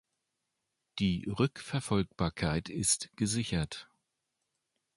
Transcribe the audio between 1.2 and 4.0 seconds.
Rückverfolgbarkeit ist gesichert.